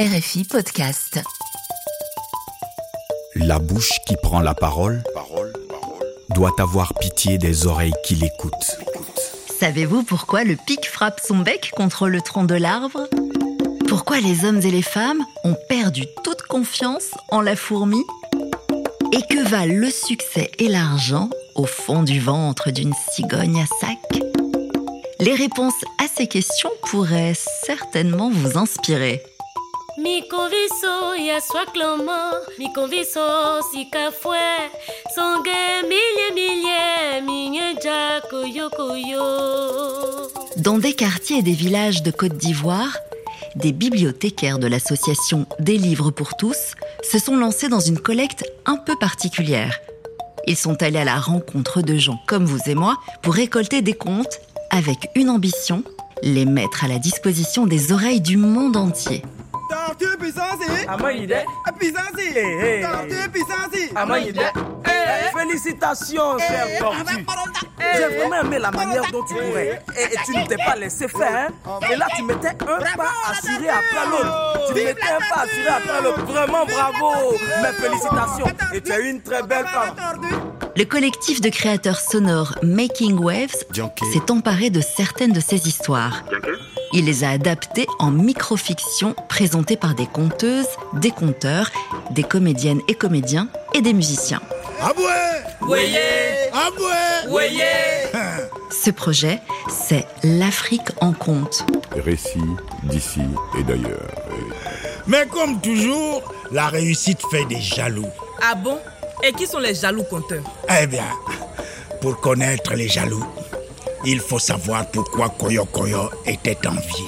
RFI 0.00 0.44
Podcast. 0.44 1.20
La 3.34 3.58
bouche 3.58 3.90
qui 4.06 4.16
prend 4.22 4.40
la 4.40 4.54
parole 4.54 5.02
doit 6.30 6.54
avoir 6.58 6.94
pitié 6.94 7.36
des 7.36 7.66
oreilles 7.66 7.92
qui 8.02 8.14
l'écoutent. 8.14 8.78
Savez-vous 9.58 10.02
pourquoi 10.02 10.44
le 10.44 10.56
pic 10.56 10.86
frappe 10.86 11.20
son 11.20 11.40
bec 11.40 11.72
contre 11.76 12.08
le 12.08 12.22
tronc 12.22 12.44
de 12.44 12.54
l'arbre? 12.54 13.10
Pourquoi 13.88 14.20
les 14.20 14.46
hommes 14.46 14.62
et 14.62 14.70
les 14.70 14.80
femmes 14.80 15.22
ont 15.44 15.56
perdu 15.68 16.06
toute 16.24 16.40
confiance 16.48 17.10
en 17.28 17.42
la 17.42 17.54
fourmi? 17.54 18.02
Et 19.12 19.20
que 19.28 19.46
valent 19.46 19.80
le 19.80 19.90
succès 19.90 20.50
et 20.58 20.68
l'argent 20.68 21.28
au 21.56 21.66
fond 21.66 22.04
du 22.04 22.20
ventre 22.20 22.70
d'une 22.70 22.94
cigogne 23.12 23.60
à 23.60 23.66
sac? 23.66 24.22
Les 25.18 25.34
réponses 25.34 25.84
à 26.02 26.06
ces 26.16 26.26
questions 26.26 26.70
pourraient 26.84 27.34
certainement 27.66 28.30
vous 28.30 28.56
inspirer. 28.56 29.22
Dans 40.56 40.78
des 40.78 40.94
quartiers 40.94 41.38
et 41.38 41.42
des 41.42 41.52
villages 41.52 42.02
de 42.02 42.10
Côte 42.10 42.38
d'Ivoire, 42.38 42.96
des 43.56 43.72
bibliothécaires 43.72 44.58
de 44.58 44.66
l'association 44.66 45.44
Des 45.58 45.76
livres 45.76 46.10
pour 46.10 46.34
tous 46.34 46.74
se 47.02 47.18
sont 47.18 47.36
lancés 47.36 47.68
dans 47.68 47.80
une 47.80 47.98
collecte 47.98 48.50
un 48.64 48.76
peu 48.76 48.96
particulière. 48.96 49.78
Ils 50.46 50.56
sont 50.56 50.82
allés 50.82 51.00
à 51.00 51.04
la 51.04 51.20
rencontre 51.20 51.82
de 51.82 51.98
gens 51.98 52.18
comme 52.26 52.46
vous 52.46 52.70
et 52.70 52.74
moi 52.74 52.96
pour 53.20 53.34
récolter 53.34 53.82
des 53.82 53.92
contes 53.92 54.40
avec 54.70 55.10
une 55.14 55.28
ambition, 55.28 55.84
les 56.22 56.46
mettre 56.46 56.84
à 56.84 56.88
la 56.88 56.98
disposition 56.98 57.66
des 57.66 57.92
oreilles 57.92 58.22
du 58.22 58.38
monde 58.38 58.78
entier. 58.78 59.22
Tortue 59.70 60.16
puissance 60.18 60.60
Amaïde. 60.88 61.36
Puissance 61.78 62.04
Eh, 62.18 62.34
eh. 62.36 62.82
Tortue 62.82 63.28
puissance 63.30 63.90
Amaïde. 63.96 64.40
Eh, 64.86 65.38
Félicitations, 65.38 66.38
cher 66.38 66.66
Tortue. 66.78 67.24
J'ai 67.96 68.16
vraiment 68.16 68.40
aimé 68.42 68.58
la 68.58 68.70
manière 68.70 69.02
dont 69.10 69.22
tu 69.24 69.34
courais. 69.34 69.82
Et, 69.96 70.02
et 70.14 70.16
tu 70.24 70.36
ne 70.36 70.46
t'es 70.46 70.56
pas 70.56 70.76
laissé 70.76 71.08
faire. 71.08 71.48
Hein? 71.48 71.78
Et 71.90 71.96
là, 71.96 72.06
tu 72.16 72.22
mettais 72.22 72.48
un 72.48 72.96
pas 72.96 73.10
assuré 73.30 73.68
après 73.68 74.06
l'autre. 74.10 74.60
Tu 74.68 74.74
mettais 74.74 75.02
un 75.02 75.34
pas 75.34 75.42
assuré 75.42 75.68
après 75.68 76.02
l'autre. 76.02 76.22
Vraiment 76.24 76.64
bravo. 76.66 77.32
Mes 77.62 77.72
félicitations. 77.72 78.46
Et 78.74 78.80
tu 78.80 78.92
es 78.92 79.10
une 79.10 79.22
très 79.22 79.42
belle 79.42 79.66
femme. 79.66 79.94
Le 80.76 80.84
collectif 80.84 81.40
de 81.40 81.48
créateurs 81.48 81.98
sonores 82.00 82.54
Making 82.62 83.18
Waves 83.18 83.64
s'est 84.12 84.30
emparé 84.30 84.70
de 84.70 84.80
certaines 84.80 85.32
de 85.32 85.40
ces 85.40 85.66
histoires. 85.68 86.22
Il 86.92 87.04
les 87.04 87.22
a 87.24 87.30
adaptées 87.30 87.86
en 87.98 88.10
microfiction 88.10 89.14
présentées 89.28 89.76
par 89.76 89.94
des 89.94 90.06
conteuses, 90.06 90.66
des 90.94 91.10
conteurs, 91.10 91.70
des 92.10 92.24
comédiennes 92.24 92.80
et 92.88 92.94
comédiens 92.94 93.48
et 93.74 93.80
des 93.80 93.92
musiciens. 93.92 94.40
Ce 98.70 98.90
projet, 98.90 99.40
c'est 99.68 100.06
l'Afrique 100.24 100.88
en 101.00 101.12
conte. 101.12 101.64
Récits 101.92 102.38
d'ici 102.84 103.20
et 103.58 103.62
d'ailleurs. 103.62 104.10
Mais 105.06 105.26
comme 105.26 105.60
toujours, 105.60 106.22
la 106.50 106.66
réussite 106.68 107.20
fait 107.30 107.44
des 107.44 107.60
jaloux. 107.60 108.08
Ah 108.42 108.54
bon? 108.54 108.78
Et 109.22 109.32
qui 109.32 109.46
sont 109.46 109.58
les 109.58 109.74
jaloux 109.74 110.04
compteurs 110.04 110.42
Eh 110.80 110.86
bien, 110.86 111.04
pour 112.00 112.20
connaître 112.20 112.74
les 112.74 112.88
jaloux, 112.88 113.24
il 114.04 114.20
faut 114.20 114.38
savoir 114.38 114.86
pourquoi 114.90 115.28
Koyo 115.28 115.64
Koyo 115.64 116.10
était 116.26 116.66
envié. 116.66 117.06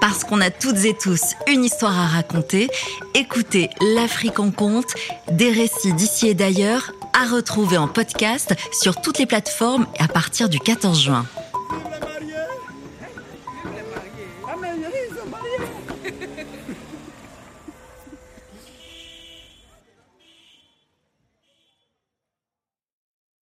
Parce 0.00 0.24
qu'on 0.24 0.40
a 0.40 0.50
toutes 0.50 0.84
et 0.84 0.94
tous 0.94 1.34
une 1.48 1.64
histoire 1.64 1.98
à 1.98 2.06
raconter, 2.06 2.68
écoutez 3.14 3.68
L'Afrique 3.94 4.38
en 4.38 4.50
compte, 4.50 4.94
des 5.30 5.50
récits 5.50 5.92
d'ici 5.92 6.28
et 6.28 6.34
d'ailleurs, 6.34 6.92
à 7.12 7.26
retrouver 7.26 7.78
en 7.78 7.88
podcast 7.88 8.54
sur 8.72 9.00
toutes 9.00 9.18
les 9.18 9.26
plateformes 9.26 9.86
à 9.98 10.06
partir 10.08 10.48
du 10.48 10.60
14 10.60 11.02
juin. 11.02 11.26